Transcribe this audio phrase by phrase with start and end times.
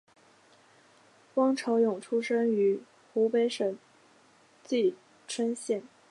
[1.35, 2.81] 汪潮涌出生于
[3.13, 3.77] 湖北省
[4.65, 4.95] 蕲
[5.27, 5.83] 春县。